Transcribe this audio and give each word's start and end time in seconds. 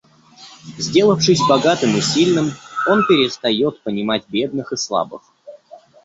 Сделавшись 0.79 1.45
богатым 1.47 1.95
и 1.95 2.01
сильным, 2.01 2.53
он 2.87 3.03
перестает 3.07 3.83
понимать 3.83 4.27
бедных 4.29 4.73
и 4.73 4.75
слабых. 4.75 5.21